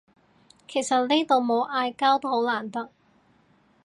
[0.67, 2.89] 其實呢度冇嗌交都好難得